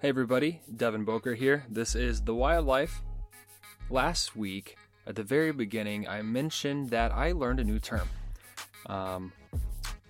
Hey 0.00 0.10
everybody, 0.10 0.60
Devon 0.76 1.04
Boker 1.04 1.34
here. 1.34 1.64
This 1.68 1.96
is 1.96 2.22
The 2.22 2.32
Wildlife. 2.32 3.02
Last 3.90 4.36
week, 4.36 4.76
at 5.04 5.16
the 5.16 5.24
very 5.24 5.50
beginning, 5.50 6.06
I 6.06 6.22
mentioned 6.22 6.90
that 6.90 7.10
I 7.10 7.32
learned 7.32 7.58
a 7.58 7.64
new 7.64 7.80
term. 7.80 8.08
Um, 8.86 9.32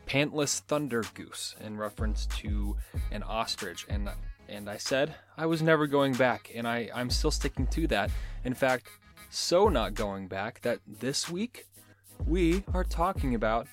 pantless 0.06 0.61
thunder 0.61 1.04
goose 1.14 1.56
in 1.64 1.79
reference 1.79 2.27
to 2.27 2.77
an 3.11 3.22
ostrich 3.22 3.86
and 3.88 4.11
and 4.46 4.68
I 4.68 4.77
said 4.77 5.14
I 5.38 5.46
was 5.46 5.62
never 5.62 5.86
going 5.86 6.12
back 6.12 6.52
and 6.55 6.68
I, 6.68 6.91
I'm 6.95 7.09
still 7.09 7.30
sticking 7.30 7.66
to 7.68 7.86
that. 7.86 8.11
In 8.45 8.52
fact, 8.52 8.89
so 9.30 9.70
not 9.70 9.95
going 9.95 10.29
back 10.29 10.61
that 10.61 10.80
this 10.86 11.30
week 11.30 11.64
we 12.27 12.62
are 12.75 12.84
talking 12.84 13.34
about 13.34 13.66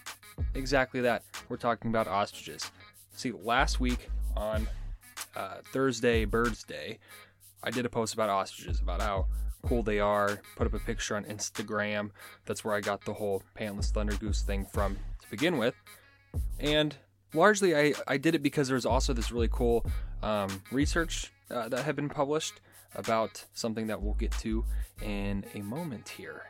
exactly 0.53 1.01
that. 1.01 1.23
We're 1.49 1.57
talking 1.57 1.91
about 1.91 2.07
ostriches. 2.07 2.71
See, 3.11 3.33
last 3.33 3.81
week 3.81 4.07
on 4.37 4.65
uh, 5.35 5.57
Thursday, 5.71 6.25
Birds 6.25 6.63
Day, 6.63 6.99
I 7.63 7.71
did 7.71 7.85
a 7.85 7.89
post 7.89 8.13
about 8.13 8.29
ostriches, 8.29 8.79
about 8.79 9.01
how 9.01 9.27
cool 9.63 9.83
they 9.83 9.99
are. 9.99 10.41
Put 10.55 10.67
up 10.67 10.73
a 10.73 10.79
picture 10.79 11.15
on 11.15 11.25
Instagram. 11.25 12.11
That's 12.45 12.63
where 12.63 12.75
I 12.75 12.81
got 12.81 13.03
the 13.05 13.13
whole 13.13 13.43
pantless 13.57 13.91
thunder 13.91 14.15
goose 14.15 14.41
thing 14.41 14.65
from 14.65 14.95
to 15.21 15.29
begin 15.29 15.57
with. 15.57 15.73
And 16.59 16.95
largely, 17.33 17.75
I, 17.75 17.93
I 18.07 18.17
did 18.17 18.35
it 18.35 18.43
because 18.43 18.67
there's 18.67 18.85
also 18.85 19.13
this 19.13 19.31
really 19.31 19.49
cool 19.51 19.85
um, 20.21 20.61
research 20.71 21.31
uh, 21.49 21.69
that 21.69 21.83
had 21.83 21.95
been 21.95 22.09
published 22.09 22.61
about 22.95 23.45
something 23.53 23.87
that 23.87 24.01
we'll 24.01 24.13
get 24.13 24.31
to 24.31 24.63
in 25.01 25.43
a 25.53 25.59
moment 25.59 26.09
here. 26.09 26.43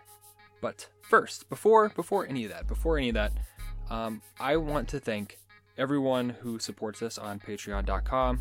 But 0.61 0.87
first, 1.01 1.49
before 1.49 1.89
before 1.89 2.25
any 2.27 2.45
of 2.45 2.51
that, 2.51 2.67
before 2.67 2.97
any 2.97 3.09
of 3.09 3.15
that, 3.15 3.31
um, 3.89 4.21
I 4.39 4.57
want 4.57 4.87
to 4.89 4.99
thank 4.99 5.37
everyone 5.77 6.29
who 6.29 6.59
supports 6.59 7.01
us 7.01 7.17
on 7.17 7.39
patreon.com 7.39 8.39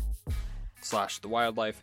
slash 0.81 1.19
the 1.19 1.27
wildlife. 1.27 1.81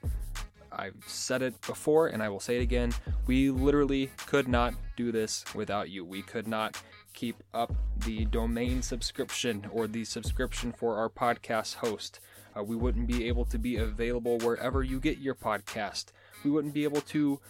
I've 0.71 1.05
said 1.07 1.43
it 1.43 1.61
before 1.61 2.07
and 2.07 2.23
i 2.23 2.29
will 2.31 2.41
say 2.41 2.57
it 2.57 2.63
again. 2.63 2.95
We 3.27 3.51
literally 3.51 4.11
could 4.27 4.49
not 4.49 4.75
do 4.97 5.13
this 5.13 5.45
without 5.55 5.91
you. 5.91 6.05
We 6.05 6.23
could 6.23 6.47
not 6.47 6.83
keep 7.13 7.43
up 7.53 7.75
the 8.07 8.25
domain 8.25 8.81
subscription 8.81 9.67
or 9.71 9.87
the 9.87 10.05
subscription 10.05 10.73
for 10.73 10.97
our 10.97 11.11
podcast 11.11 11.77
host. 11.77 12.21
Uh, 12.57 12.63
we 12.63 12.77
wouldn't 12.77 13.07
be 13.07 13.29
able 13.29 13.45
to 13.47 13.59
be 13.59 13.77
available 13.77 14.39
wherever 14.39 14.83
you 14.83 14.99
get 14.99 15.19
your 15.19 15.35
podcast. 15.35 16.07
We 16.45 16.51
wouldn't 16.51 16.75
be 16.75 16.85
able 16.85 17.03
to 17.03 17.41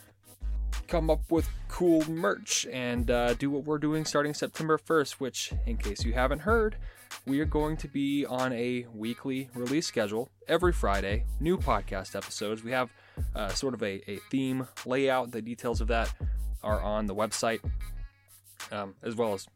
come 0.88 1.10
up 1.10 1.30
with 1.30 1.48
cool 1.68 2.08
merch 2.08 2.66
and 2.72 3.10
uh, 3.10 3.34
do 3.34 3.50
what 3.50 3.64
we're 3.64 3.78
doing 3.78 4.04
starting 4.04 4.34
september 4.34 4.78
1st 4.78 5.12
which 5.12 5.52
in 5.66 5.76
case 5.76 6.04
you 6.04 6.12
haven't 6.12 6.40
heard 6.40 6.76
we 7.26 7.40
are 7.40 7.44
going 7.44 7.76
to 7.76 7.88
be 7.88 8.26
on 8.26 8.52
a 8.52 8.86
weekly 8.92 9.48
release 9.54 9.86
schedule 9.86 10.28
every 10.48 10.72
Friday, 10.72 11.24
new 11.40 11.56
podcast 11.56 12.16
episodes. 12.16 12.64
We 12.64 12.72
have 12.72 12.90
uh, 13.34 13.48
sort 13.48 13.74
of 13.74 13.82
a, 13.82 14.10
a 14.10 14.16
theme 14.30 14.66
layout. 14.84 15.30
The 15.30 15.42
details 15.42 15.80
of 15.80 15.88
that 15.88 16.12
are 16.62 16.80
on 16.80 17.06
the 17.06 17.14
website, 17.14 17.60
um, 18.72 18.94
as 19.02 19.14
well 19.14 19.34
as 19.34 19.46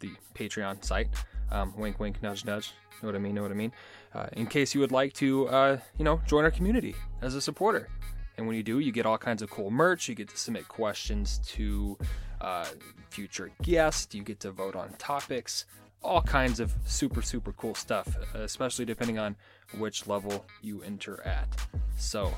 the 0.00 0.10
Patreon 0.34 0.84
site. 0.84 1.08
Um, 1.50 1.72
wink, 1.76 2.00
wink, 2.00 2.22
nudge, 2.22 2.44
nudge. 2.44 2.72
Know 3.02 3.08
what 3.08 3.16
I 3.16 3.18
mean? 3.18 3.34
Know 3.34 3.42
what 3.42 3.50
I 3.50 3.54
mean? 3.54 3.72
Uh, 4.14 4.26
in 4.32 4.46
case 4.46 4.74
you 4.74 4.80
would 4.80 4.92
like 4.92 5.12
to, 5.14 5.48
uh, 5.48 5.78
you 5.98 6.04
know, 6.04 6.20
join 6.26 6.44
our 6.44 6.50
community 6.50 6.94
as 7.20 7.34
a 7.34 7.40
supporter. 7.40 7.88
And 8.36 8.46
when 8.46 8.56
you 8.56 8.62
do, 8.62 8.78
you 8.78 8.90
get 8.90 9.06
all 9.06 9.18
kinds 9.18 9.42
of 9.42 9.50
cool 9.50 9.70
merch. 9.70 10.08
You 10.08 10.14
get 10.14 10.28
to 10.28 10.36
submit 10.36 10.66
questions 10.66 11.40
to 11.48 11.98
uh, 12.40 12.66
future 13.10 13.50
guests. 13.62 14.14
You 14.14 14.22
get 14.22 14.40
to 14.40 14.50
vote 14.50 14.74
on 14.74 14.94
topics 14.98 15.66
all 16.02 16.22
kinds 16.22 16.60
of 16.60 16.72
super, 16.84 17.22
super 17.22 17.52
cool 17.52 17.74
stuff, 17.74 18.16
especially 18.34 18.84
depending 18.84 19.18
on 19.18 19.36
which 19.78 20.06
level 20.06 20.44
you 20.60 20.82
enter 20.82 21.24
at. 21.26 21.48
So, 21.96 22.32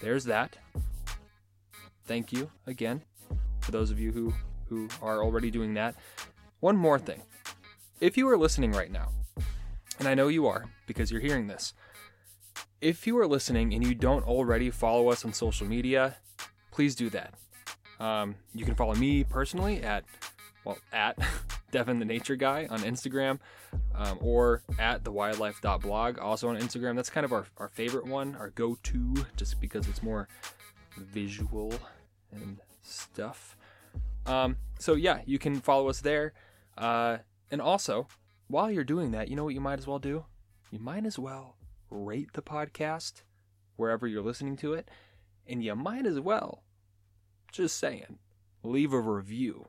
there's 0.00 0.24
that. 0.24 0.56
Thank 2.06 2.32
you 2.32 2.50
again 2.66 3.02
for 3.60 3.72
those 3.72 3.90
of 3.90 3.98
you 3.98 4.12
who, 4.12 4.32
who 4.68 4.88
are 5.02 5.22
already 5.22 5.50
doing 5.50 5.74
that. 5.74 5.94
One 6.60 6.76
more 6.76 6.98
thing. 6.98 7.22
If 8.00 8.16
you 8.16 8.28
are 8.28 8.38
listening 8.38 8.72
right 8.72 8.90
now, 8.90 9.10
and 9.98 10.06
I 10.06 10.14
know 10.14 10.28
you 10.28 10.46
are 10.46 10.66
because 10.86 11.10
you're 11.10 11.20
hearing 11.20 11.46
this, 11.46 11.74
if 12.80 13.06
you 13.06 13.18
are 13.18 13.26
listening 13.26 13.74
and 13.74 13.84
you 13.84 13.94
don't 13.94 14.26
already 14.26 14.70
follow 14.70 15.08
us 15.08 15.24
on 15.24 15.32
social 15.32 15.66
media, 15.66 16.16
please 16.70 16.94
do 16.94 17.10
that. 17.10 17.34
Um, 17.98 18.36
you 18.54 18.64
can 18.64 18.74
follow 18.74 18.94
me 18.94 19.24
personally 19.24 19.82
at, 19.82 20.04
well, 20.64 20.78
at 20.92 21.18
Devon 21.76 21.98
the 21.98 22.06
Nature 22.06 22.36
Guy 22.36 22.66
on 22.70 22.78
Instagram, 22.80 23.38
um, 23.94 24.16
or 24.22 24.62
at 24.78 25.04
thewildlife.blog, 25.04 26.18
also 26.18 26.48
on 26.48 26.56
Instagram. 26.56 26.96
That's 26.96 27.10
kind 27.10 27.26
of 27.26 27.34
our, 27.34 27.44
our 27.58 27.68
favorite 27.68 28.06
one, 28.06 28.34
our 28.34 28.48
go 28.48 28.78
to, 28.84 29.26
just 29.36 29.60
because 29.60 29.86
it's 29.86 30.02
more 30.02 30.26
visual 30.96 31.74
and 32.32 32.56
stuff. 32.80 33.58
Um, 34.24 34.56
so, 34.78 34.94
yeah, 34.94 35.20
you 35.26 35.38
can 35.38 35.60
follow 35.60 35.90
us 35.90 36.00
there. 36.00 36.32
Uh, 36.78 37.18
and 37.50 37.60
also, 37.60 38.08
while 38.48 38.70
you're 38.70 38.82
doing 38.82 39.10
that, 39.10 39.28
you 39.28 39.36
know 39.36 39.44
what 39.44 39.52
you 39.52 39.60
might 39.60 39.78
as 39.78 39.86
well 39.86 39.98
do? 39.98 40.24
You 40.70 40.78
might 40.78 41.04
as 41.04 41.18
well 41.18 41.56
rate 41.90 42.32
the 42.32 42.40
podcast 42.40 43.20
wherever 43.76 44.06
you're 44.06 44.22
listening 44.22 44.56
to 44.56 44.72
it. 44.72 44.90
And 45.46 45.62
you 45.62 45.74
might 45.76 46.06
as 46.06 46.20
well, 46.20 46.62
just 47.52 47.76
saying, 47.76 48.18
leave 48.62 48.94
a 48.94 48.98
review 48.98 49.66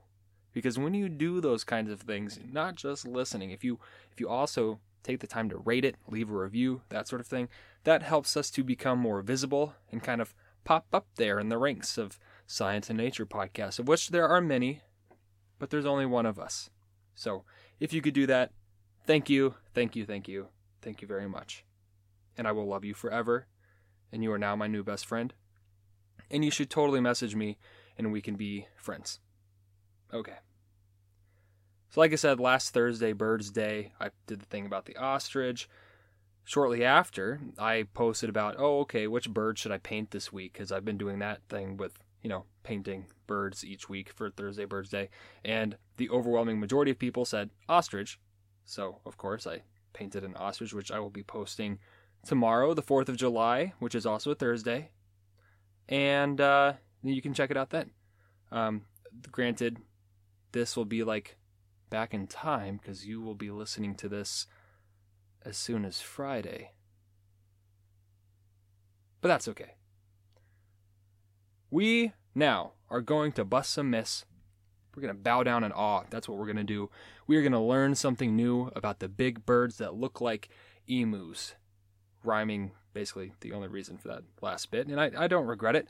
because 0.58 0.80
when 0.80 0.96
you 0.96 1.08
do 1.08 1.40
those 1.40 1.64
kinds 1.64 1.92
of 1.92 2.02
things 2.02 2.40
not 2.52 2.74
just 2.74 3.08
listening 3.08 3.52
if 3.52 3.64
you 3.64 3.78
if 4.12 4.20
you 4.20 4.28
also 4.28 4.80
take 5.04 5.20
the 5.20 5.28
time 5.28 5.48
to 5.48 5.58
rate 5.58 5.86
it 5.86 5.96
leave 6.08 6.32
a 6.32 6.36
review 6.36 6.82
that 6.90 7.08
sort 7.08 7.22
of 7.22 7.28
thing 7.28 7.48
that 7.84 8.02
helps 8.02 8.36
us 8.36 8.50
to 8.50 8.64
become 8.64 8.98
more 8.98 9.22
visible 9.22 9.76
and 9.92 10.02
kind 10.02 10.20
of 10.20 10.34
pop 10.64 10.88
up 10.92 11.06
there 11.16 11.40
in 11.40 11.50
the 11.50 11.60
ranks 11.60 11.96
of 11.96 12.20
science 12.48 12.90
and 12.90 12.98
nature 12.98 13.24
podcasts 13.24 13.78
of 13.78 13.88
which 13.88 14.10
there 14.10 14.28
are 14.28 14.42
many 14.42 14.82
but 15.60 15.70
there's 15.70 15.86
only 15.86 16.06
one 16.06 16.26
of 16.26 16.40
us. 16.40 16.70
So 17.16 17.44
if 17.80 17.94
you 17.94 18.02
could 18.02 18.14
do 18.14 18.26
that 18.26 18.52
thank 19.06 19.30
you 19.30 19.54
thank 19.76 19.96
you 19.96 20.06
thank 20.06 20.28
you 20.28 20.48
thank 20.82 21.04
you 21.04 21.08
very 21.08 21.30
much. 21.30 21.64
And 22.36 22.48
i 22.48 22.52
will 22.52 22.68
love 22.68 22.84
you 22.84 22.96
forever 22.96 23.46
and 24.12 24.24
you 24.24 24.32
are 24.32 24.40
now 24.40 24.56
my 24.56 24.68
new 24.68 24.84
best 24.84 25.06
friend. 25.06 25.36
And 26.32 26.44
you 26.44 26.50
should 26.50 26.72
totally 26.72 27.00
message 27.00 27.36
me 27.36 27.60
and 27.96 28.12
we 28.12 28.22
can 28.22 28.36
be 28.36 28.68
friends. 28.76 29.20
Okay 30.12 30.38
so, 31.90 32.02
like 32.02 32.12
I 32.12 32.16
said, 32.16 32.40
last 32.40 32.74
Thursday, 32.74 33.14
Birds 33.14 33.50
Day, 33.50 33.94
I 34.00 34.10
did 34.26 34.42
the 34.42 34.46
thing 34.46 34.66
about 34.66 34.86
the 34.86 34.98
ostrich. 34.98 35.70
Shortly 36.44 36.84
after, 36.84 37.42
I 37.58 37.88
posted 37.94 38.30
about, 38.30 38.56
oh, 38.58 38.80
okay, 38.82 39.08
which 39.08 39.30
bird 39.30 39.58
should 39.58 39.72
I 39.72 39.78
paint 39.78 40.12
this 40.12 40.32
week? 40.32 40.54
Because 40.54 40.72
I've 40.72 40.86
been 40.86 40.98
doing 40.98 41.20
that 41.20 41.42
thing 41.50 41.78
with, 41.78 42.00
you 42.22 42.30
know, 42.30 42.46
painting 42.64 43.08
birds 43.26 43.66
each 43.66 43.90
week 43.90 44.10
for 44.10 44.30
Thursday, 44.30 44.66
Birds 44.66 44.90
Day. 44.90 45.10
And 45.44 45.78
the 45.98 46.10
overwhelming 46.10 46.60
majority 46.60 46.92
of 46.92 47.00
people 47.00 47.26
said 47.26 47.50
ostrich. 47.68 48.20
So, 48.66 49.00
of 49.06 49.18
course, 49.18 49.46
I 49.48 49.64
painted 49.94 50.24
an 50.24 50.36
ostrich, 50.36 50.74
which 50.74 50.92
I 50.92 51.00
will 51.00 51.10
be 51.10 51.24
posting 51.24 51.80
tomorrow, 52.26 52.74
the 52.74 52.84
4th 52.84 53.10
of 53.10 53.18
July, 53.18 53.74
which 53.80 53.96
is 53.96 54.06
also 54.06 54.32
a 54.32 54.36
Thursday. 54.36 54.92
And 55.90 56.40
uh, 56.40 56.74
you 57.04 57.22
can 57.22 57.34
check 57.34 57.52
it 57.52 57.58
out 57.58 57.70
then. 57.70 57.92
Um, 58.52 58.84
granted, 59.32 59.78
this 60.52 60.76
will 60.76 60.86
be 60.86 61.04
like 61.04 61.38
back 61.90 62.14
in 62.14 62.28
time 62.28 62.78
because 62.78 63.06
you 63.06 63.22
will 63.22 63.36
be 63.36 63.52
listening 63.52 63.96
to 63.96 64.10
this 64.10 64.48
as 65.44 65.58
soon 65.58 65.86
as 65.86 66.02
Friday. 66.02 66.72
But 69.22 69.30
that's 69.30 69.48
okay. 69.48 69.76
We 71.70 72.14
now 72.36 72.74
are 72.90 73.02
going 73.02 73.32
to 73.34 73.46
bust 73.46 73.72
some 73.72 73.90
myths. 73.90 74.26
We're 74.96 75.02
going 75.02 75.16
to 75.16 75.22
bow 75.22 75.44
down 75.44 75.64
in 75.64 75.72
awe. 75.72 76.04
That's 76.10 76.28
what 76.28 76.38
we're 76.38 76.46
going 76.46 76.58
to 76.58 76.64
do. 76.64 76.90
We 77.28 77.38
are 77.38 77.42
going 77.42 77.52
to 77.52 77.60
learn 77.60 77.96
something 77.96 78.36
new 78.36 78.72
about 78.76 79.00
the 79.00 79.10
big 79.10 79.46
birds 79.46 79.78
that 79.78 79.94
look 79.94 80.22
like 80.22 80.50
emus. 80.88 81.56
Rhyming, 82.24 82.72
basically, 82.94 83.34
the 83.42 83.54
only 83.54 83.68
reason 83.68 83.98
for 83.98 84.08
that 84.08 84.24
last 84.42 84.72
bit. 84.72 84.88
And 84.88 85.00
I, 85.00 85.12
I 85.18 85.28
don't 85.28 85.46
regret 85.46 85.76
it. 85.76 85.88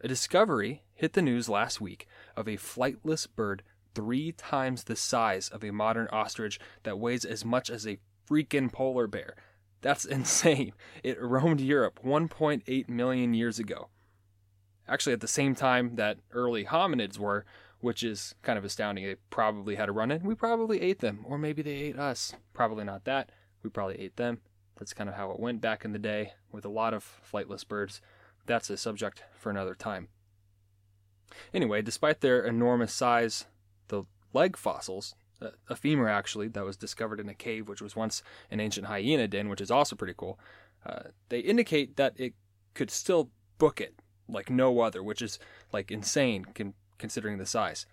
A 0.00 0.08
discovery 0.08 0.82
hit 0.94 1.12
the 1.12 1.22
news 1.22 1.48
last 1.48 1.80
week 1.80 2.06
of 2.36 2.48
a 2.48 2.56
flightless 2.56 3.26
bird 3.28 3.62
three 3.94 4.32
times 4.32 4.84
the 4.84 4.96
size 4.96 5.48
of 5.48 5.64
a 5.64 5.72
modern 5.72 6.08
ostrich 6.08 6.58
that 6.82 6.98
weighs 6.98 7.24
as 7.24 7.44
much 7.44 7.70
as 7.70 7.86
a 7.86 7.98
freaking 8.28 8.72
polar 8.72 9.06
bear. 9.06 9.36
That's 9.80 10.04
insane. 10.06 10.72
It 11.02 11.20
roamed 11.20 11.60
Europe 11.60 12.00
1.8 12.04 12.88
million 12.88 13.34
years 13.34 13.58
ago. 13.58 13.88
Actually, 14.88 15.12
at 15.12 15.20
the 15.20 15.28
same 15.28 15.54
time 15.54 15.94
that 15.96 16.18
early 16.32 16.64
hominids 16.64 17.18
were, 17.18 17.44
which 17.80 18.02
is 18.02 18.34
kind 18.42 18.58
of 18.58 18.64
astounding. 18.64 19.04
They 19.04 19.16
probably 19.30 19.76
had 19.76 19.88
a 19.88 19.92
run 19.92 20.10
in. 20.10 20.22
We 20.22 20.34
probably 20.34 20.80
ate 20.82 21.00
them, 21.00 21.24
or 21.26 21.38
maybe 21.38 21.62
they 21.62 21.70
ate 21.70 21.98
us. 21.98 22.34
Probably 22.52 22.84
not 22.84 23.04
that. 23.04 23.30
We 23.62 23.70
probably 23.70 23.98
ate 24.00 24.16
them. 24.16 24.40
That's 24.78 24.94
kind 24.94 25.08
of 25.08 25.16
how 25.16 25.30
it 25.30 25.40
went 25.40 25.60
back 25.60 25.84
in 25.84 25.92
the 25.92 25.98
day 25.98 26.32
with 26.52 26.64
a 26.64 26.70
lot 26.70 26.94
of 26.94 27.20
flightless 27.30 27.66
birds. 27.66 28.00
That's 28.46 28.70
a 28.70 28.76
subject 28.76 29.24
for 29.38 29.50
another 29.50 29.74
time. 29.74 30.08
Anyway, 31.54 31.82
despite 31.82 32.20
their 32.20 32.44
enormous 32.44 32.92
size, 32.92 33.46
the 33.90 34.04
leg 34.32 34.56
fossils, 34.56 35.14
a 35.68 35.76
femur 35.76 36.08
actually, 36.08 36.48
that 36.48 36.64
was 36.64 36.76
discovered 36.76 37.20
in 37.20 37.28
a 37.28 37.34
cave, 37.34 37.68
which 37.68 37.82
was 37.82 37.94
once 37.96 38.22
an 38.50 38.60
ancient 38.60 38.86
hyena 38.86 39.28
den, 39.28 39.48
which 39.48 39.60
is 39.60 39.70
also 39.70 39.96
pretty 39.96 40.14
cool. 40.16 40.38
Uh, 40.84 41.10
they 41.28 41.40
indicate 41.40 41.96
that 41.96 42.18
it 42.18 42.34
could 42.74 42.90
still 42.90 43.30
book 43.58 43.80
it 43.80 43.94
like 44.28 44.50
no 44.50 44.80
other, 44.80 45.02
which 45.02 45.22
is 45.22 45.38
like 45.72 45.90
insane 45.90 46.44
con- 46.54 46.74
considering 46.98 47.38
the 47.38 47.46
size. 47.46 47.86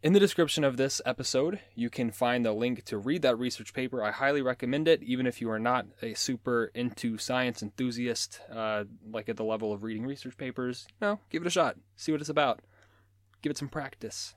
In 0.00 0.12
the 0.12 0.20
description 0.20 0.62
of 0.62 0.76
this 0.76 1.02
episode, 1.04 1.58
you 1.74 1.90
can 1.90 2.12
find 2.12 2.46
the 2.46 2.52
link 2.52 2.84
to 2.84 2.98
read 2.98 3.22
that 3.22 3.36
research 3.36 3.74
paper. 3.74 4.04
I 4.04 4.12
highly 4.12 4.42
recommend 4.42 4.86
it, 4.86 5.02
even 5.02 5.26
if 5.26 5.40
you 5.40 5.50
are 5.50 5.58
not 5.58 5.86
a 6.00 6.14
super 6.14 6.70
into 6.72 7.18
science 7.18 7.64
enthusiast, 7.64 8.40
uh, 8.54 8.84
like 9.10 9.28
at 9.28 9.36
the 9.36 9.44
level 9.44 9.72
of 9.72 9.82
reading 9.82 10.06
research 10.06 10.36
papers. 10.36 10.86
You 11.00 11.06
know, 11.08 11.20
give 11.30 11.42
it 11.42 11.48
a 11.48 11.50
shot, 11.50 11.78
see 11.96 12.12
what 12.12 12.20
it's 12.20 12.30
about, 12.30 12.60
give 13.42 13.50
it 13.50 13.58
some 13.58 13.68
practice. 13.68 14.36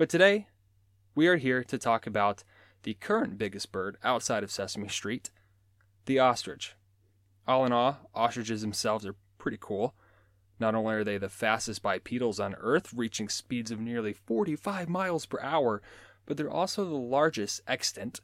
But 0.00 0.08
today, 0.08 0.46
we 1.14 1.26
are 1.26 1.36
here 1.36 1.62
to 1.64 1.76
talk 1.76 2.06
about 2.06 2.42
the 2.84 2.94
current 2.94 3.36
biggest 3.36 3.70
bird 3.70 3.98
outside 4.02 4.42
of 4.42 4.50
Sesame 4.50 4.88
Street, 4.88 5.30
the 6.06 6.18
ostrich. 6.18 6.74
All 7.46 7.66
in 7.66 7.72
all, 7.72 8.08
ostriches 8.14 8.62
themselves 8.62 9.04
are 9.04 9.16
pretty 9.36 9.58
cool. 9.60 9.94
Not 10.58 10.74
only 10.74 10.94
are 10.94 11.04
they 11.04 11.18
the 11.18 11.28
fastest 11.28 11.82
bipedals 11.82 12.40
on 12.40 12.54
Earth, 12.60 12.94
reaching 12.94 13.28
speeds 13.28 13.70
of 13.70 13.78
nearly 13.78 14.14
45 14.14 14.88
miles 14.88 15.26
per 15.26 15.38
hour, 15.40 15.82
but 16.24 16.38
they're 16.38 16.50
also 16.50 16.86
the 16.86 16.94
largest 16.94 17.60
extant, 17.66 18.22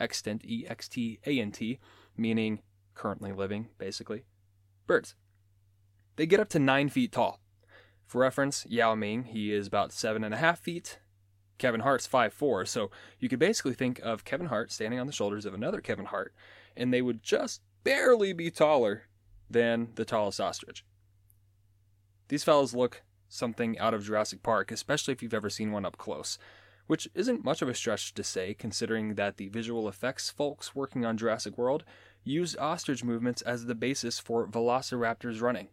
extant, 0.00 0.42
E 0.46 0.64
X 0.66 0.88
T 0.88 1.20
A 1.26 1.38
N 1.38 1.52
T, 1.52 1.78
meaning 2.16 2.62
currently 2.94 3.32
living, 3.32 3.68
basically, 3.76 4.24
birds. 4.86 5.14
They 6.16 6.24
get 6.24 6.40
up 6.40 6.48
to 6.48 6.58
9 6.58 6.88
feet 6.88 7.12
tall. 7.12 7.38
For 8.06 8.22
reference, 8.22 8.64
Yao 8.66 8.94
Ming, 8.94 9.24
he 9.24 9.52
is 9.52 9.66
about 9.66 9.90
7.5 9.90 10.56
feet. 10.56 11.00
Kevin 11.58 11.80
Hart's 11.80 12.06
5'4, 12.08 12.66
so 12.66 12.90
you 13.18 13.28
could 13.28 13.38
basically 13.38 13.74
think 13.74 14.00
of 14.00 14.24
Kevin 14.24 14.46
Hart 14.46 14.72
standing 14.72 15.00
on 15.00 15.06
the 15.06 15.12
shoulders 15.12 15.44
of 15.44 15.54
another 15.54 15.80
Kevin 15.80 16.06
Hart, 16.06 16.32
and 16.76 16.92
they 16.92 17.02
would 17.02 17.22
just 17.22 17.60
barely 17.84 18.32
be 18.32 18.50
taller 18.50 19.02
than 19.50 19.88
the 19.94 20.04
tallest 20.04 20.40
ostrich. 20.40 20.84
These 22.28 22.44
fellows 22.44 22.74
look 22.74 23.02
something 23.28 23.78
out 23.78 23.94
of 23.94 24.04
Jurassic 24.04 24.42
Park, 24.42 24.70
especially 24.70 25.12
if 25.12 25.22
you've 25.22 25.34
ever 25.34 25.50
seen 25.50 25.72
one 25.72 25.84
up 25.84 25.98
close, 25.98 26.38
which 26.86 27.08
isn't 27.14 27.44
much 27.44 27.62
of 27.62 27.68
a 27.68 27.74
stretch 27.74 28.14
to 28.14 28.24
say 28.24 28.54
considering 28.54 29.14
that 29.14 29.36
the 29.36 29.48
visual 29.48 29.88
effects 29.88 30.30
folks 30.30 30.74
working 30.74 31.04
on 31.04 31.18
Jurassic 31.18 31.58
World 31.58 31.84
used 32.24 32.58
ostrich 32.58 33.04
movements 33.04 33.42
as 33.42 33.66
the 33.66 33.74
basis 33.74 34.18
for 34.18 34.46
velociraptors 34.46 35.40
running. 35.40 35.68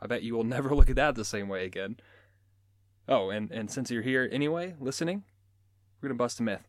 I 0.00 0.06
bet 0.06 0.22
you 0.22 0.34
will 0.34 0.44
never 0.56 0.74
look 0.74 0.90
at 0.90 0.96
that 0.96 1.14
the 1.14 1.24
same 1.24 1.48
way 1.48 1.64
again. 1.64 1.96
Oh, 3.08 3.30
and, 3.30 3.50
and 3.50 3.70
since 3.70 3.90
you're 3.90 4.02
here 4.02 4.28
anyway, 4.32 4.74
listening, 4.80 5.24
we're 6.00 6.08
going 6.08 6.16
to 6.16 6.22
bust 6.22 6.40
a 6.40 6.42
myth. 6.42 6.68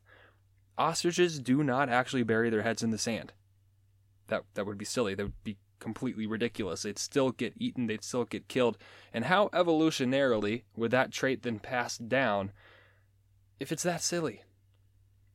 Ostriches 0.78 1.40
do 1.40 1.64
not 1.64 1.90
actually 1.90 2.24
bury 2.24 2.50
their 2.50 2.62
heads 2.62 2.84
in 2.84 2.92
the 2.92 2.98
sand. 2.98 3.34
That, 4.28 4.44
that 4.54 4.66
would 4.66 4.78
be 4.78 4.86
silly. 4.86 5.16
That 5.16 5.24
would 5.24 5.44
be 5.44 5.58
completely 5.80 6.28
ridiculous. 6.28 6.84
They'd 6.84 7.00
still 7.00 7.32
get 7.32 7.54
eaten, 7.58 7.88
they'd 7.88 8.04
still 8.04 8.26
get 8.26 8.48
killed. 8.48 8.78
And 9.14 9.26
how 9.26 9.50
evolutionarily 9.50 10.64
would 10.76 10.92
that 10.92 11.12
trait 11.12 11.44
then 11.44 11.60
pass 11.60 11.98
down 11.98 12.52
if 13.60 13.72
it's 13.72 13.84
that 13.84 14.02
silly? 14.02 14.44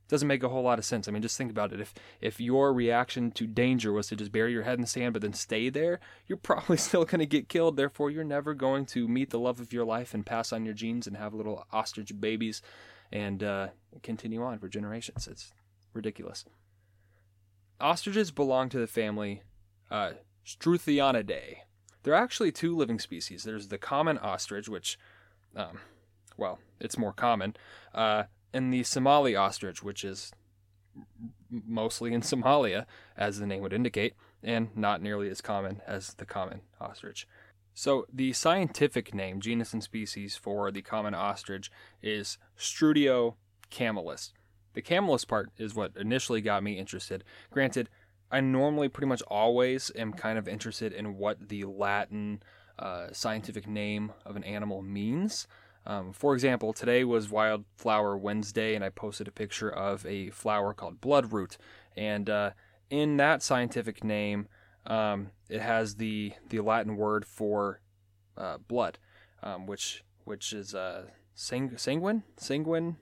Doesn't 0.09 0.27
make 0.27 0.43
a 0.43 0.49
whole 0.49 0.63
lot 0.63 0.79
of 0.79 0.85
sense. 0.85 1.07
I 1.07 1.11
mean, 1.11 1.21
just 1.21 1.37
think 1.37 1.49
about 1.49 1.71
it. 1.71 1.79
If 1.79 1.93
if 2.21 2.39
your 2.39 2.73
reaction 2.73 3.31
to 3.31 3.47
danger 3.47 3.91
was 3.91 4.07
to 4.07 4.15
just 4.15 4.31
bury 4.31 4.51
your 4.51 4.63
head 4.63 4.75
in 4.75 4.81
the 4.81 4.87
sand 4.87 5.13
but 5.13 5.21
then 5.21 5.33
stay 5.33 5.69
there, 5.69 5.99
you're 6.27 6.37
probably 6.41 6.77
still 6.77 7.05
going 7.05 7.19
to 7.19 7.25
get 7.25 7.49
killed. 7.49 7.77
Therefore, 7.77 8.11
you're 8.11 8.23
never 8.23 8.53
going 8.53 8.85
to 8.87 9.07
meet 9.07 9.29
the 9.29 9.39
love 9.39 9.59
of 9.59 9.73
your 9.73 9.85
life 9.85 10.13
and 10.13 10.25
pass 10.25 10.51
on 10.51 10.65
your 10.65 10.73
genes 10.73 11.07
and 11.07 11.17
have 11.17 11.33
little 11.33 11.65
ostrich 11.71 12.11
babies 12.19 12.61
and 13.11 13.43
uh, 13.43 13.67
continue 14.01 14.43
on 14.43 14.59
for 14.59 14.67
generations. 14.67 15.27
It's 15.27 15.53
ridiculous. 15.93 16.45
Ostriches 17.79 18.31
belong 18.31 18.69
to 18.69 18.79
the 18.79 18.87
family 18.87 19.43
uh, 19.91 20.13
Struthionidae. 20.45 21.57
There 22.03 22.13
are 22.13 22.23
actually 22.23 22.51
two 22.51 22.75
living 22.75 22.99
species. 22.99 23.43
There's 23.43 23.69
the 23.69 23.77
common 23.77 24.17
ostrich, 24.17 24.67
which, 24.67 24.97
um, 25.55 25.79
well, 26.37 26.59
it's 26.79 26.97
more 26.97 27.13
common, 27.13 27.55
uh, 27.93 28.23
and 28.53 28.73
the 28.73 28.83
Somali 28.83 29.35
ostrich, 29.35 29.83
which 29.83 30.03
is 30.03 30.31
mostly 31.49 32.13
in 32.13 32.21
Somalia, 32.21 32.85
as 33.17 33.39
the 33.39 33.47
name 33.47 33.61
would 33.61 33.73
indicate, 33.73 34.13
and 34.43 34.75
not 34.75 35.01
nearly 35.01 35.29
as 35.29 35.41
common 35.41 35.81
as 35.87 36.13
the 36.15 36.25
common 36.25 36.61
ostrich. 36.79 37.27
So, 37.73 38.05
the 38.13 38.33
scientific 38.33 39.15
name, 39.15 39.41
genus 39.41 39.73
and 39.73 39.83
species, 39.83 40.35
for 40.35 40.71
the 40.71 40.83
common 40.83 41.15
ostrich 41.15 41.71
is 42.03 42.37
Struthio 42.57 43.35
camelus. 43.71 44.31
The 44.73 44.81
camelus 44.81 45.25
part 45.25 45.49
is 45.57 45.73
what 45.73 45.95
initially 45.97 46.41
got 46.41 46.63
me 46.63 46.77
interested. 46.77 47.23
Granted, 47.49 47.89
I 48.31 48.41
normally 48.41 48.89
pretty 48.89 49.07
much 49.07 49.21
always 49.23 49.91
am 49.95 50.13
kind 50.13 50.37
of 50.37 50.47
interested 50.47 50.93
in 50.93 51.17
what 51.17 51.49
the 51.49 51.65
Latin 51.65 52.43
uh, 52.77 53.07
scientific 53.11 53.67
name 53.67 54.11
of 54.25 54.35
an 54.35 54.43
animal 54.43 54.81
means. 54.81 55.47
Um, 55.85 56.13
for 56.13 56.33
example, 56.33 56.73
today 56.73 57.03
was 57.03 57.29
Wildflower 57.29 58.17
Wednesday, 58.17 58.75
and 58.75 58.83
I 58.83 58.89
posted 58.89 59.27
a 59.27 59.31
picture 59.31 59.69
of 59.69 60.05
a 60.05 60.29
flower 60.29 60.73
called 60.73 61.01
bloodroot. 61.01 61.57
And 61.97 62.29
uh, 62.29 62.51
in 62.89 63.17
that 63.17 63.43
scientific 63.43 64.03
name, 64.03 64.47
um, 64.85 65.31
it 65.49 65.61
has 65.61 65.95
the 65.95 66.33
the 66.49 66.59
Latin 66.59 66.95
word 66.95 67.25
for 67.25 67.81
uh, 68.37 68.57
blood, 68.67 68.97
um, 69.41 69.65
which 69.65 70.03
which 70.25 70.53
is 70.53 70.73
uh, 70.73 71.03
sang- 71.33 71.77
sanguine, 71.77 72.23
sanguine, 72.37 72.97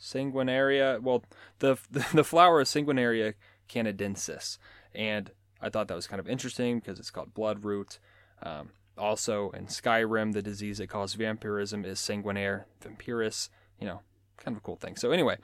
sanguinaria. 0.00 1.00
Well, 1.00 1.24
the 1.58 1.78
the, 1.90 2.24
flower 2.24 2.60
is 2.60 2.68
sanguinaria 2.68 3.34
canadensis. 3.68 4.58
And 4.94 5.30
I 5.60 5.70
thought 5.70 5.88
that 5.88 5.94
was 5.94 6.06
kind 6.06 6.20
of 6.20 6.28
interesting 6.28 6.78
because 6.78 6.98
it's 6.98 7.10
called 7.10 7.34
bloodroot. 7.34 7.98
Um, 8.42 8.70
also, 8.96 9.50
in 9.50 9.66
Skyrim, 9.66 10.32
the 10.32 10.42
disease 10.42 10.78
that 10.78 10.88
causes 10.88 11.16
vampirism 11.16 11.84
is 11.84 11.98
sanguinare 11.98 12.64
vampiris. 12.80 13.48
You 13.80 13.86
know, 13.86 14.00
kind 14.36 14.56
of 14.56 14.58
a 14.58 14.64
cool 14.64 14.76
thing. 14.76 14.96
So, 14.96 15.10
anyway, 15.10 15.38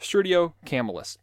Struthio 0.00 0.54
camelus. 0.64 1.18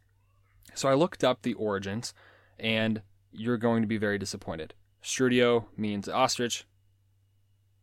So, 0.74 0.88
I 0.88 0.94
looked 0.94 1.24
up 1.24 1.42
the 1.42 1.54
origins, 1.54 2.14
and 2.58 3.02
you're 3.32 3.58
going 3.58 3.82
to 3.82 3.88
be 3.88 3.98
very 3.98 4.18
disappointed. 4.18 4.74
Struthio 5.02 5.64
means 5.76 6.08
ostrich. 6.08 6.64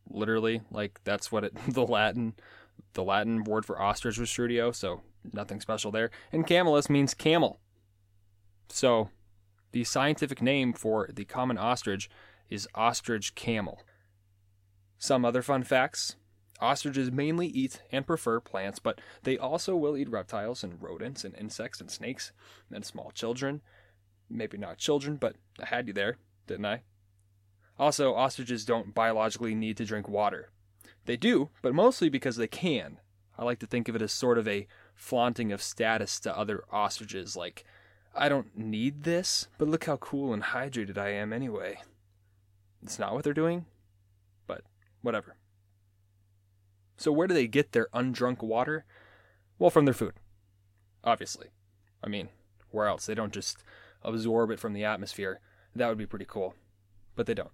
Literally, 0.08 0.62
like 0.70 1.00
that's 1.04 1.30
what 1.30 1.44
it, 1.44 1.54
the 1.68 1.86
Latin, 1.86 2.34
the 2.94 3.04
Latin 3.04 3.44
word 3.44 3.64
for 3.64 3.80
ostrich 3.80 4.18
was 4.18 4.30
Struthio. 4.30 4.74
So 4.74 5.02
nothing 5.32 5.60
special 5.60 5.90
there. 5.90 6.10
And 6.32 6.46
camelus 6.46 6.88
means 6.88 7.14
camel. 7.14 7.60
So, 8.68 9.10
the 9.72 9.84
scientific 9.84 10.42
name 10.42 10.72
for 10.72 11.08
the 11.12 11.24
common 11.24 11.58
ostrich 11.58 12.08
is 12.48 12.68
ostrich 12.74 13.34
camel. 13.34 13.82
Some 15.00 15.24
other 15.24 15.40
fun 15.40 15.64
facts 15.64 16.16
ostriches 16.60 17.10
mainly 17.10 17.46
eat 17.46 17.80
and 17.90 18.06
prefer 18.06 18.38
plants, 18.38 18.78
but 18.78 19.00
they 19.22 19.38
also 19.38 19.74
will 19.74 19.96
eat 19.96 20.10
reptiles 20.10 20.62
and 20.62 20.80
rodents 20.80 21.24
and 21.24 21.34
insects 21.36 21.80
and 21.80 21.90
snakes 21.90 22.32
and 22.70 22.84
small 22.84 23.10
children. 23.10 23.62
Maybe 24.28 24.58
not 24.58 24.76
children, 24.76 25.16
but 25.16 25.36
I 25.58 25.64
had 25.64 25.88
you 25.88 25.94
there, 25.94 26.18
didn't 26.46 26.66
I? 26.66 26.82
Also, 27.78 28.14
ostriches 28.14 28.66
don't 28.66 28.94
biologically 28.94 29.54
need 29.54 29.78
to 29.78 29.86
drink 29.86 30.06
water. 30.06 30.50
They 31.06 31.16
do, 31.16 31.48
but 31.62 31.74
mostly 31.74 32.10
because 32.10 32.36
they 32.36 32.46
can. 32.46 32.98
I 33.38 33.44
like 33.44 33.58
to 33.60 33.66
think 33.66 33.88
of 33.88 33.96
it 33.96 34.02
as 34.02 34.12
sort 34.12 34.36
of 34.36 34.46
a 34.46 34.66
flaunting 34.94 35.50
of 35.50 35.62
status 35.62 36.20
to 36.20 36.38
other 36.38 36.62
ostriches, 36.70 37.34
like 37.34 37.64
I 38.14 38.28
don't 38.28 38.54
need 38.54 39.04
this, 39.04 39.48
but 39.56 39.68
look 39.68 39.84
how 39.84 39.96
cool 39.96 40.34
and 40.34 40.42
hydrated 40.42 40.98
I 40.98 41.08
am 41.08 41.32
anyway. 41.32 41.80
It's 42.82 42.98
not 42.98 43.14
what 43.14 43.24
they're 43.24 43.32
doing, 43.32 43.64
whatever. 45.02 45.36
So, 46.96 47.12
where 47.12 47.26
do 47.26 47.34
they 47.34 47.46
get 47.46 47.72
their 47.72 47.88
undrunk 47.94 48.42
water? 48.42 48.84
Well, 49.58 49.70
from 49.70 49.84
their 49.84 49.94
food, 49.94 50.14
obviously. 51.04 51.48
I 52.02 52.08
mean, 52.08 52.28
where 52.70 52.86
else? 52.86 53.06
They 53.06 53.14
don't 53.14 53.32
just 53.32 53.62
absorb 54.02 54.50
it 54.50 54.58
from 54.58 54.72
the 54.72 54.84
atmosphere. 54.84 55.40
That 55.74 55.88
would 55.88 55.98
be 55.98 56.06
pretty 56.06 56.26
cool, 56.26 56.54
but 57.16 57.26
they 57.26 57.34
don't. 57.34 57.52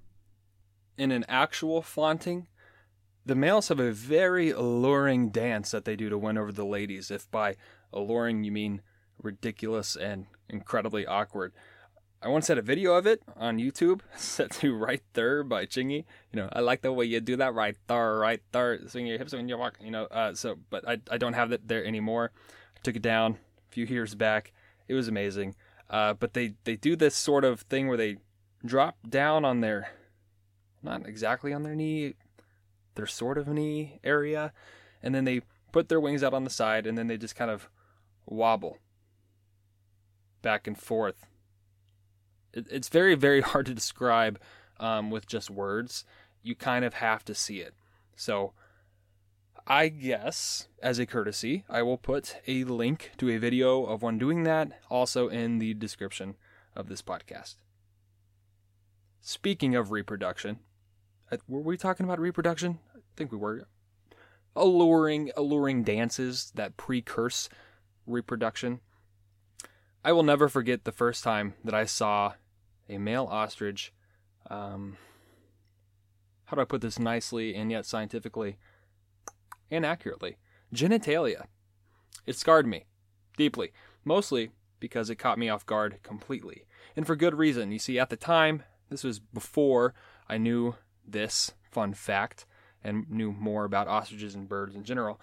In 0.96 1.12
an 1.12 1.24
actual 1.28 1.82
flaunting, 1.82 2.48
the 3.24 3.34
males 3.34 3.68
have 3.68 3.80
a 3.80 3.92
very 3.92 4.50
alluring 4.50 5.30
dance 5.30 5.72
that 5.72 5.84
they 5.84 5.96
do 5.96 6.08
to 6.08 6.18
win 6.18 6.38
over 6.38 6.52
the 6.52 6.64
ladies. 6.64 7.10
If 7.10 7.30
by 7.30 7.56
alluring 7.92 8.44
you 8.44 8.52
mean 8.52 8.82
ridiculous 9.20 9.96
and 9.96 10.26
incredibly 10.48 11.06
awkward. 11.06 11.52
I 12.26 12.28
once 12.28 12.48
had 12.48 12.58
a 12.58 12.62
video 12.62 12.94
of 12.94 13.06
it 13.06 13.22
on 13.36 13.58
YouTube 13.58 14.00
set 14.16 14.50
to 14.54 14.74
Right 14.74 15.02
There 15.12 15.44
by 15.44 15.64
Chingy. 15.64 16.04
You 16.32 16.40
know, 16.40 16.48
I 16.52 16.58
like 16.58 16.82
the 16.82 16.92
way 16.92 17.04
you 17.04 17.20
do 17.20 17.36
that 17.36 17.54
right 17.54 17.76
there, 17.86 18.18
right 18.18 18.42
there, 18.50 18.80
swing 18.88 19.06
your 19.06 19.16
hips 19.16 19.32
when 19.32 19.48
you 19.48 19.56
walk, 19.56 19.78
you 19.80 19.92
know. 19.92 20.06
Uh, 20.06 20.34
so, 20.34 20.56
but 20.68 20.88
I, 20.88 20.98
I 21.08 21.18
don't 21.18 21.34
have 21.34 21.52
it 21.52 21.68
there 21.68 21.86
anymore. 21.86 22.32
I 22.76 22.80
took 22.82 22.96
it 22.96 23.02
down 23.02 23.34
a 23.34 23.72
few 23.72 23.86
years 23.86 24.16
back. 24.16 24.52
It 24.88 24.94
was 24.94 25.06
amazing. 25.06 25.54
Uh, 25.88 26.14
but 26.14 26.34
they, 26.34 26.54
they 26.64 26.74
do 26.74 26.96
this 26.96 27.14
sort 27.14 27.44
of 27.44 27.60
thing 27.60 27.86
where 27.86 27.96
they 27.96 28.16
drop 28.64 28.96
down 29.08 29.44
on 29.44 29.60
their, 29.60 29.90
not 30.82 31.06
exactly 31.06 31.52
on 31.52 31.62
their 31.62 31.76
knee, 31.76 32.14
their 32.96 33.06
sort 33.06 33.38
of 33.38 33.46
knee 33.46 34.00
area, 34.02 34.52
and 35.00 35.14
then 35.14 35.26
they 35.26 35.42
put 35.70 35.88
their 35.88 36.00
wings 36.00 36.24
out 36.24 36.34
on 36.34 36.42
the 36.42 36.50
side, 36.50 36.88
and 36.88 36.98
then 36.98 37.06
they 37.06 37.18
just 37.18 37.36
kind 37.36 37.52
of 37.52 37.68
wobble 38.26 38.78
back 40.42 40.66
and 40.66 40.76
forth. 40.76 41.24
It, 42.56 42.66
it's 42.70 42.88
very, 42.88 43.14
very 43.14 43.40
hard 43.52 43.66
to 43.66 43.74
describe 43.74 44.40
um, 44.80 45.10
with 45.10 45.26
just 45.26 45.50
words. 45.50 46.04
You 46.42 46.56
kind 46.56 46.84
of 46.84 46.94
have 46.94 47.24
to 47.26 47.34
see 47.34 47.60
it. 47.60 47.74
So, 48.16 48.54
I 49.66 49.88
guess, 49.88 50.68
as 50.82 50.98
a 50.98 51.06
courtesy, 51.06 51.64
I 51.68 51.82
will 51.82 51.98
put 51.98 52.36
a 52.46 52.64
link 52.64 53.12
to 53.18 53.28
a 53.30 53.38
video 53.38 53.84
of 53.84 54.02
one 54.02 54.16
doing 54.16 54.44
that 54.44 54.80
also 54.88 55.28
in 55.28 55.58
the 55.58 55.74
description 55.74 56.36
of 56.74 56.88
this 56.88 57.02
podcast. 57.02 57.56
Speaking 59.20 59.74
of 59.74 59.90
reproduction, 59.90 60.60
were 61.48 61.60
we 61.60 61.76
talking 61.76 62.04
about 62.04 62.20
reproduction? 62.20 62.78
I 62.94 63.00
think 63.16 63.32
we 63.32 63.38
were. 63.38 63.66
Alluring, 64.54 65.32
alluring 65.36 65.82
dances 65.82 66.52
that 66.54 66.76
precurse 66.76 67.48
reproduction. 68.06 68.80
I 70.04 70.12
will 70.12 70.22
never 70.22 70.48
forget 70.48 70.84
the 70.84 70.92
first 70.92 71.24
time 71.24 71.54
that 71.64 71.74
I 71.74 71.84
saw 71.84 72.34
a 72.88 72.98
male 72.98 73.28
ostrich. 73.30 73.92
Um, 74.48 74.96
how 76.46 76.54
do 76.56 76.62
I 76.62 76.66
put 76.66 76.80
this 76.80 76.98
nicely 76.98 77.54
and 77.54 77.70
yet 77.70 77.86
scientifically 77.86 78.58
and 79.70 79.84
accurately? 79.84 80.36
Genitalia. 80.74 81.46
It 82.24 82.36
scarred 82.36 82.66
me 82.66 82.86
deeply, 83.36 83.72
mostly 84.04 84.50
because 84.80 85.10
it 85.10 85.16
caught 85.16 85.38
me 85.38 85.48
off 85.48 85.66
guard 85.66 85.98
completely. 86.02 86.66
And 86.96 87.06
for 87.06 87.16
good 87.16 87.34
reason. 87.34 87.72
You 87.72 87.78
see, 87.78 87.98
at 87.98 88.10
the 88.10 88.16
time, 88.16 88.62
this 88.90 89.04
was 89.04 89.18
before 89.18 89.94
I 90.28 90.38
knew 90.38 90.74
this 91.06 91.52
fun 91.70 91.94
fact 91.94 92.46
and 92.82 93.08
knew 93.10 93.32
more 93.32 93.64
about 93.64 93.88
ostriches 93.88 94.34
and 94.34 94.48
birds 94.48 94.74
in 94.74 94.84
general. 94.84 95.20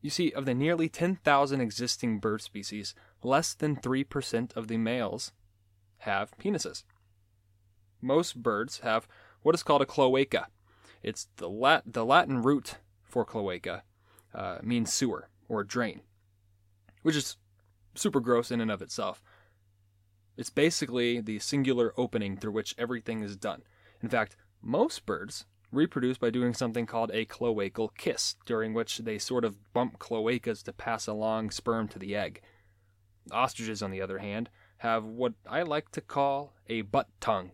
You 0.00 0.10
see, 0.10 0.32
of 0.32 0.44
the 0.44 0.54
nearly 0.54 0.88
10,000 0.88 1.60
existing 1.60 2.20
bird 2.20 2.42
species, 2.42 2.94
less 3.22 3.54
than 3.54 3.76
3% 3.76 4.56
of 4.56 4.68
the 4.68 4.76
males 4.76 5.32
have 6.04 6.36
penises. 6.38 6.84
Most 8.00 8.42
birds 8.42 8.80
have 8.80 9.06
what 9.42 9.54
is 9.54 9.62
called 9.62 9.82
a 9.82 9.86
cloaca. 9.86 10.46
It's 11.02 11.28
the, 11.36 11.48
Lat- 11.48 11.84
the 11.86 12.04
Latin 12.04 12.42
root 12.42 12.76
for 13.02 13.24
cloaca, 13.24 13.82
uh, 14.34 14.58
means 14.62 14.92
sewer 14.92 15.28
or 15.48 15.64
drain, 15.64 16.00
which 17.02 17.16
is 17.16 17.36
super 17.94 18.20
gross 18.20 18.50
in 18.50 18.60
and 18.60 18.70
of 18.70 18.82
itself. 18.82 19.22
It's 20.36 20.50
basically 20.50 21.20
the 21.20 21.38
singular 21.38 21.92
opening 21.96 22.36
through 22.36 22.52
which 22.52 22.74
everything 22.76 23.22
is 23.22 23.36
done. 23.36 23.62
In 24.02 24.08
fact, 24.08 24.36
most 24.60 25.06
birds 25.06 25.44
reproduce 25.70 26.18
by 26.18 26.30
doing 26.30 26.54
something 26.54 26.86
called 26.86 27.10
a 27.12 27.26
cloacal 27.26 27.90
kiss, 27.96 28.36
during 28.46 28.74
which 28.74 28.98
they 28.98 29.18
sort 29.18 29.44
of 29.44 29.72
bump 29.72 29.98
cloacas 29.98 30.62
to 30.64 30.72
pass 30.72 31.06
along 31.06 31.50
sperm 31.50 31.88
to 31.88 31.98
the 31.98 32.16
egg. 32.16 32.40
Ostriches, 33.30 33.82
on 33.82 33.90
the 33.90 34.00
other 34.00 34.18
hand, 34.18 34.50
have 34.84 35.04
what 35.04 35.32
I 35.48 35.62
like 35.62 35.90
to 35.92 36.02
call 36.02 36.52
a 36.68 36.82
butt 36.82 37.08
tongue, 37.18 37.52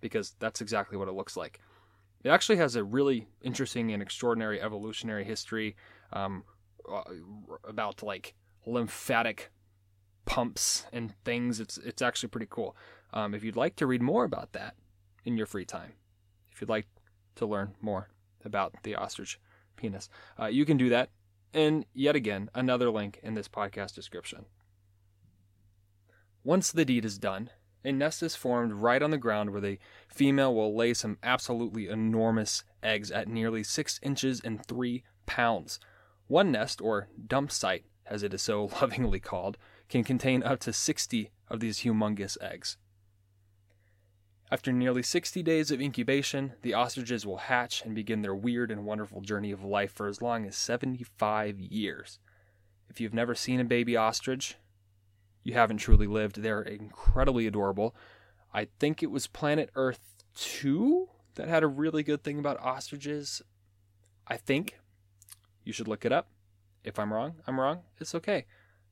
because 0.00 0.36
that's 0.38 0.60
exactly 0.60 0.96
what 0.96 1.08
it 1.08 1.14
looks 1.14 1.36
like. 1.36 1.60
It 2.22 2.30
actually 2.30 2.56
has 2.58 2.76
a 2.76 2.84
really 2.84 3.26
interesting 3.42 3.92
and 3.92 4.00
extraordinary 4.00 4.62
evolutionary 4.62 5.24
history 5.24 5.74
um, 6.12 6.44
uh, 6.88 7.02
about 7.68 8.02
like 8.02 8.34
lymphatic 8.66 9.50
pumps 10.26 10.86
and 10.92 11.12
things. 11.24 11.58
It's 11.58 11.76
it's 11.76 12.02
actually 12.02 12.28
pretty 12.28 12.48
cool. 12.48 12.76
Um, 13.12 13.34
if 13.34 13.42
you'd 13.42 13.56
like 13.56 13.74
to 13.76 13.86
read 13.86 14.00
more 14.00 14.24
about 14.24 14.52
that 14.52 14.76
in 15.24 15.36
your 15.36 15.46
free 15.46 15.64
time, 15.64 15.94
if 16.52 16.60
you'd 16.60 16.70
like 16.70 16.86
to 17.34 17.46
learn 17.46 17.74
more 17.80 18.10
about 18.44 18.74
the 18.84 18.94
ostrich 18.94 19.40
penis. 19.76 20.08
Uh, 20.40 20.46
you 20.46 20.64
can 20.64 20.76
do 20.76 20.88
that. 20.90 21.10
And 21.52 21.84
yet 21.94 22.16
again, 22.16 22.48
another 22.54 22.90
link 22.90 23.18
in 23.22 23.34
this 23.34 23.48
podcast 23.48 23.94
description. 23.94 24.44
Once 26.44 26.70
the 26.70 26.84
deed 26.84 27.06
is 27.06 27.18
done, 27.18 27.48
a 27.84 27.90
nest 27.90 28.22
is 28.22 28.36
formed 28.36 28.72
right 28.72 29.02
on 29.02 29.10
the 29.10 29.18
ground 29.18 29.50
where 29.50 29.62
the 29.62 29.78
female 30.08 30.54
will 30.54 30.76
lay 30.76 30.92
some 30.92 31.18
absolutely 31.22 31.88
enormous 31.88 32.64
eggs 32.82 33.10
at 33.10 33.28
nearly 33.28 33.62
six 33.62 33.98
inches 34.02 34.40
and 34.40 34.64
three 34.64 35.02
pounds. 35.24 35.80
One 36.26 36.52
nest, 36.52 36.82
or 36.82 37.08
dump 37.26 37.50
site 37.50 37.84
as 38.06 38.22
it 38.22 38.34
is 38.34 38.42
so 38.42 38.70
lovingly 38.80 39.20
called, 39.20 39.56
can 39.88 40.04
contain 40.04 40.42
up 40.42 40.60
to 40.60 40.72
60 40.72 41.30
of 41.48 41.60
these 41.60 41.80
humongous 41.80 42.36
eggs. 42.42 42.76
After 44.50 44.70
nearly 44.70 45.02
60 45.02 45.42
days 45.42 45.70
of 45.70 45.80
incubation, 45.80 46.52
the 46.60 46.74
ostriches 46.74 47.24
will 47.26 47.38
hatch 47.38 47.82
and 47.84 47.94
begin 47.94 48.20
their 48.20 48.34
weird 48.34 48.70
and 48.70 48.84
wonderful 48.84 49.22
journey 49.22 49.50
of 49.50 49.64
life 49.64 49.92
for 49.92 50.06
as 50.06 50.20
long 50.20 50.46
as 50.46 50.56
75 50.56 51.58
years. 51.58 52.18
If 52.88 53.00
you've 53.00 53.14
never 53.14 53.34
seen 53.34 53.60
a 53.60 53.64
baby 53.64 53.96
ostrich, 53.96 54.56
you 55.44 55.52
haven't 55.52 55.76
truly 55.76 56.06
lived. 56.06 56.42
They're 56.42 56.62
incredibly 56.62 57.46
adorable. 57.46 57.94
I 58.52 58.68
think 58.80 59.02
it 59.02 59.10
was 59.10 59.26
Planet 59.26 59.70
Earth 59.76 60.24
2 60.36 61.08
that 61.36 61.48
had 61.48 61.62
a 61.62 61.68
really 61.68 62.02
good 62.02 62.24
thing 62.24 62.38
about 62.38 62.58
ostriches. 62.60 63.42
I 64.26 64.36
think. 64.38 64.80
You 65.64 65.72
should 65.72 65.88
look 65.88 66.04
it 66.04 66.12
up. 66.12 66.28
If 66.82 66.98
I'm 66.98 67.12
wrong, 67.12 67.36
I'm 67.46 67.58
wrong. 67.58 67.80
It's 67.98 68.14
okay. 68.14 68.46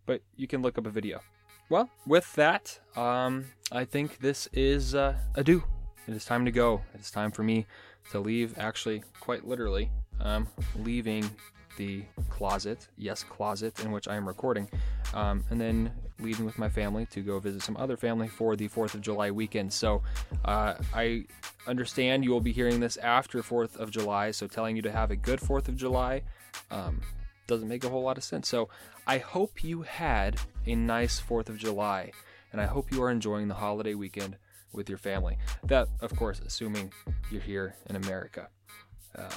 But 0.07 0.23
you 0.37 0.47
can 0.47 0.63
look 0.63 0.79
up 0.79 0.87
a 0.87 0.91
video. 0.91 1.21
Well, 1.69 1.91
with 2.07 2.35
that, 2.35 2.81
um, 2.97 3.47
I 3.71 3.85
think 3.85 4.19
this 4.19 4.49
is 4.53 4.95
uh, 4.95 5.17
adieu. 5.35 5.65
It 6.07 6.15
is 6.15 6.25
time 6.25 6.45
to 6.45 6.51
go. 6.51 6.83
It 6.95 7.01
is 7.01 7.11
time 7.11 7.31
for 7.31 7.43
me 7.43 7.67
to 8.11 8.21
leave, 8.21 8.59
actually, 8.59 9.05
quite 9.21 9.47
literally, 9.47 9.91
um, 10.21 10.49
leaving 10.77 11.31
the 11.77 12.05
closet, 12.31 12.89
yes, 12.97 13.23
closet 13.23 13.81
in 13.81 13.93
which 13.93 14.09
I 14.09 14.17
am 14.17 14.27
recording, 14.27 14.69
um, 15.15 15.45
and 15.51 15.61
then 15.61 15.93
leaving 16.19 16.47
with 16.47 16.59
my 16.59 16.69
family 16.69 17.07
to 17.07 17.21
go 17.21 17.39
visit 17.39 17.63
some 17.63 17.77
other 17.77 17.97
family 17.97 18.29
for 18.29 18.57
the 18.57 18.69
4th 18.69 18.95
of 18.95 19.01
July 19.01 19.31
weekend. 19.31 19.73
So 19.73 20.03
uh, 20.45 20.75
I 20.95 21.25
understand 21.67 22.25
you 22.25 22.31
will 22.31 22.41
be 22.41 22.53
hearing 22.53 22.81
this 22.81 22.97
after 22.99 23.43
4th 23.43 23.77
of 23.77 23.91
July, 23.91 24.31
so 24.31 24.47
telling 24.47 24.77
you 24.77 24.83
to 24.83 24.93
have 24.93 25.11
a 25.11 25.17
good 25.17 25.41
4th 25.41 25.69
of 25.69 25.77
July 25.77 26.23
um, 26.71 27.01
doesn't 27.47 27.69
make 27.69 27.85
a 27.85 27.89
whole 27.89 28.03
lot 28.03 28.17
of 28.17 28.25
sense. 28.25 28.49
So 28.49 28.69
I 29.07 29.19
hope 29.19 29.65
you 29.65 29.83
had 29.83 30.37
a 30.67 30.75
nice 30.75 31.21
4th 31.21 31.49
of 31.49 31.59
July, 31.59 32.13
and 32.53 32.61
I 32.61 32.67
hope 32.67 32.93
you 32.93 33.03
are 33.03 33.11
enjoying 33.11 33.49
the 33.49 33.55
holiday 33.55 33.95
weekend 33.95 34.37
with 34.73 34.89
your 34.89 34.99
family. 34.99 35.39
That, 35.65 35.89
of 36.01 36.15
course, 36.17 36.41
assuming 36.45 36.93
you're 37.31 37.43
here 37.43 37.77
in 37.89 37.97
America. 37.97 38.49
Uh, 39.17 39.29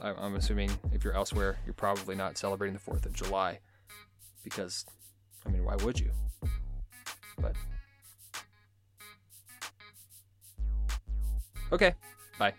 I'm 0.00 0.34
assuming 0.34 0.70
if 0.92 1.04
you're 1.04 1.14
elsewhere, 1.14 1.58
you're 1.64 1.74
probably 1.74 2.14
not 2.14 2.36
celebrating 2.36 2.74
the 2.74 2.90
4th 2.90 3.06
of 3.06 3.12
July 3.12 3.60
because, 4.42 4.84
I 5.46 5.50
mean, 5.50 5.64
why 5.64 5.76
would 5.76 6.00
you? 6.00 6.10
But. 7.38 7.54
Okay, 11.70 11.94
bye. 12.38 12.52